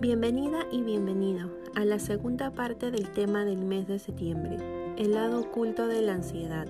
[0.00, 4.56] Bienvenida y bienvenido a la segunda parte del tema del mes de septiembre,
[4.96, 6.68] el lado oculto de la ansiedad.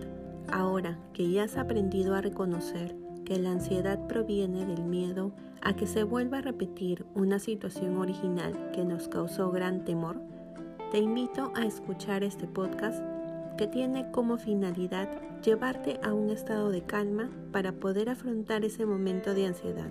[0.51, 2.96] Ahora que ya has aprendido a reconocer
[3.27, 8.71] que la ansiedad proviene del miedo a que se vuelva a repetir una situación original
[8.73, 10.23] que nos causó gran temor,
[10.91, 13.05] te invito a escuchar este podcast
[13.59, 15.11] que tiene como finalidad
[15.43, 19.91] llevarte a un estado de calma para poder afrontar ese momento de ansiedad.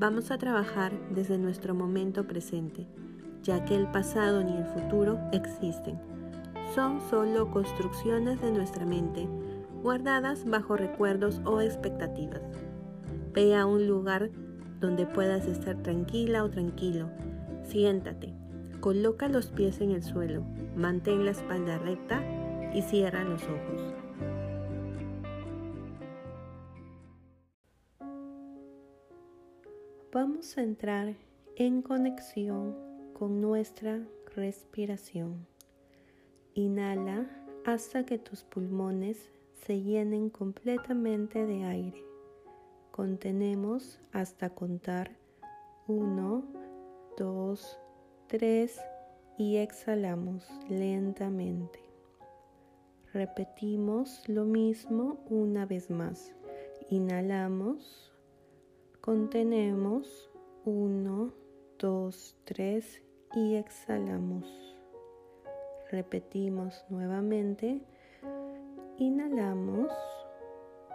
[0.00, 2.86] Vamos a trabajar desde nuestro momento presente,
[3.42, 6.00] ya que el pasado ni el futuro existen.
[6.74, 9.28] Son solo construcciones de nuestra mente,
[9.82, 12.40] guardadas bajo recuerdos o expectativas.
[13.34, 14.30] Ve a un lugar
[14.80, 17.10] donde puedas estar tranquila o tranquilo.
[17.64, 18.32] Siéntate,
[18.80, 20.46] coloca los pies en el suelo,
[20.76, 22.22] mantén la espalda recta
[22.72, 23.99] y cierra los ojos.
[30.12, 31.14] Vamos a entrar
[31.54, 32.74] en conexión
[33.12, 34.00] con nuestra
[34.34, 35.46] respiración.
[36.54, 37.30] Inhala
[37.64, 39.30] hasta que tus pulmones
[39.64, 42.04] se llenen completamente de aire.
[42.90, 45.12] Contenemos hasta contar
[45.86, 46.42] 1,
[47.16, 47.78] 2,
[48.26, 48.80] 3
[49.38, 51.78] y exhalamos lentamente.
[53.12, 56.32] Repetimos lo mismo una vez más.
[56.88, 58.09] Inhalamos
[59.10, 60.30] Contenemos
[60.64, 61.32] 1,
[61.80, 63.02] 2, 3
[63.34, 64.46] y exhalamos.
[65.90, 67.80] Repetimos nuevamente.
[68.98, 69.90] Inhalamos,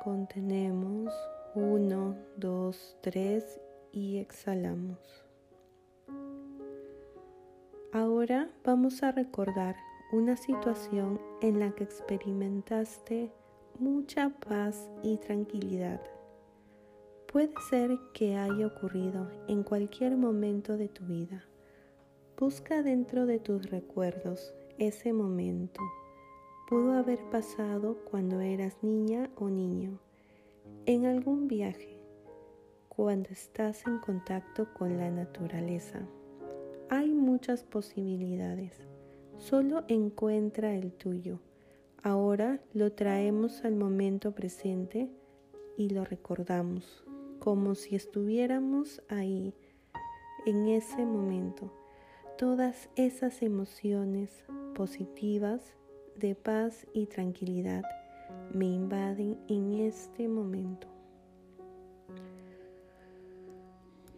[0.01, 1.13] contenemos
[1.55, 5.25] 1, 2, 3 y exhalamos.
[7.91, 9.75] Ahora vamos a recordar
[10.13, 13.33] una situación en la que experimentaste
[13.77, 16.14] mucha paz y tranquilidad.
[17.35, 21.43] Puede ser que haya ocurrido en cualquier momento de tu vida.
[22.39, 25.81] Busca dentro de tus recuerdos ese momento.
[26.69, 29.99] Pudo haber pasado cuando eras niña o niño,
[30.85, 31.99] en algún viaje,
[32.87, 36.07] cuando estás en contacto con la naturaleza.
[36.89, 38.87] Hay muchas posibilidades.
[39.35, 41.41] Solo encuentra el tuyo.
[42.01, 45.09] Ahora lo traemos al momento presente
[45.75, 47.04] y lo recordamos
[47.45, 49.53] como si estuviéramos ahí
[50.47, 51.71] en ese momento.
[52.39, 54.31] Todas esas emociones
[54.73, 55.61] positivas
[56.15, 57.83] de paz y tranquilidad
[58.51, 60.87] me invaden en este momento.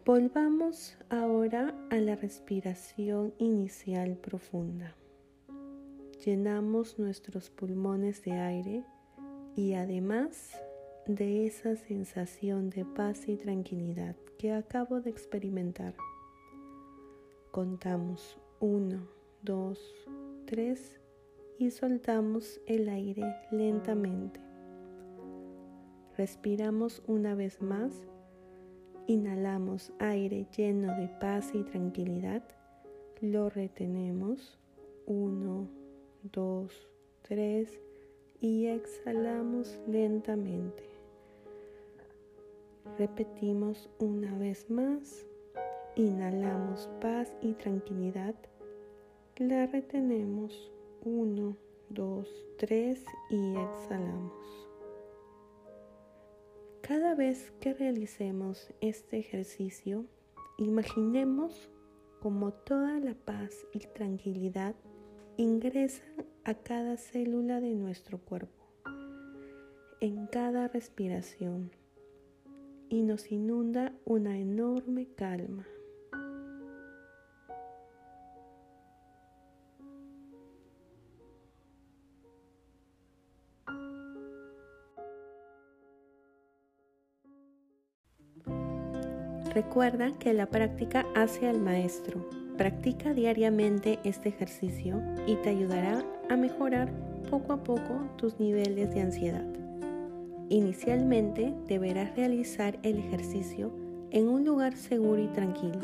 [0.06, 4.96] Volvamos ahora a la respiración inicial profunda.
[6.24, 8.86] Llenamos nuestros pulmones de aire
[9.58, 10.58] y además
[11.08, 15.96] de esa sensación de paz y tranquilidad que acabo de experimentar.
[17.52, 19.08] Contamos 1,
[19.42, 19.80] 2,
[20.48, 21.00] 3
[21.60, 24.42] y soltamos el aire lentamente.
[26.18, 27.94] Respiramos una vez más,
[29.08, 32.44] inhalamos aire lleno de paz y tranquilidad,
[33.22, 34.60] lo retenemos
[35.06, 35.70] 1,
[36.34, 36.90] 2,
[37.22, 37.80] 3
[38.42, 40.97] y exhalamos lentamente.
[42.98, 45.26] Repetimos una vez más.
[45.96, 48.36] Inhalamos paz y tranquilidad.
[49.38, 50.72] La retenemos.
[51.04, 51.58] 1,
[51.90, 54.68] 2, 3 y exhalamos.
[56.82, 60.06] Cada vez que realicemos este ejercicio,
[60.58, 61.70] imaginemos
[62.20, 64.76] como toda la paz y tranquilidad
[65.38, 66.04] ingresa
[66.44, 68.66] a cada célula de nuestro cuerpo,
[70.00, 71.72] en cada respiración
[72.90, 75.66] y nos inunda una enorme calma.
[89.58, 92.30] Recuerda que la práctica hace al maestro.
[92.58, 96.92] Practica diariamente este ejercicio y te ayudará a mejorar
[97.30, 99.67] poco a poco tus niveles de ansiedad.
[100.50, 103.72] Inicialmente deberás realizar el ejercicio
[104.12, 105.80] en un lugar seguro y tranquilo,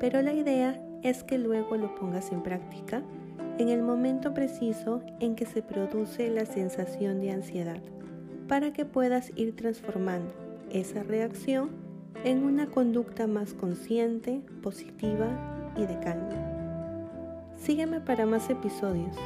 [0.00, 3.02] pero la idea es que luego lo pongas en práctica
[3.58, 7.80] en el momento preciso en que se produce la sensación de ansiedad,
[8.48, 10.32] para que puedas ir transformando
[10.72, 11.70] esa reacción
[12.24, 17.54] en una conducta más consciente, positiva y de calma.
[17.56, 19.16] Sígueme para más episodios.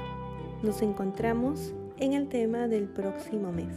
[0.62, 3.74] Nos encontramos en el tema del próximo mes.